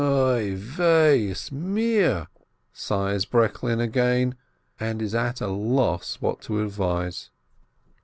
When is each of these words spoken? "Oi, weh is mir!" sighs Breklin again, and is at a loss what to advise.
"Oi, 0.03 0.57
weh 0.79 1.13
is 1.29 1.51
mir!" 1.51 2.25
sighs 2.73 3.25
Breklin 3.25 3.79
again, 3.79 4.33
and 4.79 4.99
is 4.99 5.13
at 5.13 5.41
a 5.41 5.47
loss 5.47 6.17
what 6.19 6.41
to 6.41 6.63
advise. 6.63 7.29